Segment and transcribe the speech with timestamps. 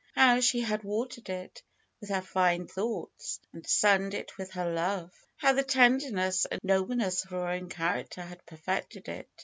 [0.15, 1.61] How she had watered it
[1.99, 5.13] with her fine thoughts, and sunned it with her love!
[5.37, 9.29] How the tenderness and no bleness of her own character had perfected it!